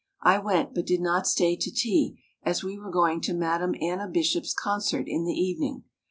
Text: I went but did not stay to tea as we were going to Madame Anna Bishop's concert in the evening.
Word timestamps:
I 0.23 0.39
went 0.39 0.73
but 0.73 0.87
did 0.87 0.99
not 0.99 1.27
stay 1.27 1.55
to 1.57 1.69
tea 1.71 2.17
as 2.41 2.63
we 2.63 2.75
were 2.75 2.89
going 2.89 3.21
to 3.21 3.35
Madame 3.35 3.75
Anna 3.79 4.07
Bishop's 4.07 4.51
concert 4.55 5.05
in 5.07 5.25
the 5.25 5.33
evening. 5.35 5.83